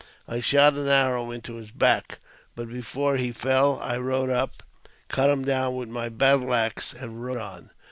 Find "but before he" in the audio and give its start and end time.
2.55-3.31